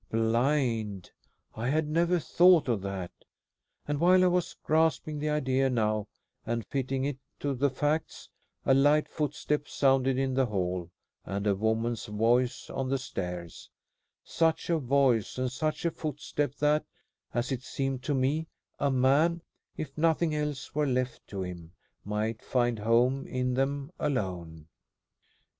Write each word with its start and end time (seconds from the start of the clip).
Blind! 0.09 1.11
I 1.55 1.69
had 1.69 1.87
never 1.87 2.17
thought 2.17 2.67
of 2.67 2.81
that; 2.81 3.11
and 3.87 3.99
while 3.99 4.23
I 4.23 4.27
was 4.29 4.55
grasping 4.63 5.19
the 5.19 5.29
idea 5.29 5.69
now, 5.69 6.07
and 6.43 6.65
fitting 6.65 7.05
it 7.05 7.19
to 7.39 7.53
the 7.53 7.69
facts, 7.69 8.27
a 8.65 8.73
light 8.73 9.07
footstep 9.07 9.67
sounded 9.67 10.17
in 10.17 10.33
the 10.33 10.47
hall, 10.47 10.89
and 11.23 11.45
a 11.45 11.53
woman's 11.53 12.07
voice 12.07 12.67
on 12.71 12.89
the 12.89 12.97
stairs; 12.97 13.69
such 14.23 14.71
a 14.71 14.79
voice 14.79 15.37
and 15.37 15.51
such 15.51 15.85
a 15.85 15.91
footstep 15.91 16.55
that, 16.55 16.83
as 17.31 17.51
it 17.51 17.61
seemed 17.61 18.01
to 18.05 18.15
me, 18.15 18.47
a 18.79 18.89
man, 18.89 19.43
if 19.77 19.95
nothing 19.95 20.33
else 20.33 20.73
were 20.73 20.87
left 20.87 21.27
to 21.27 21.43
him, 21.43 21.73
might 22.03 22.41
find 22.41 22.79
home 22.79 23.27
in 23.27 23.53
them 23.53 23.91
alone. 23.99 24.67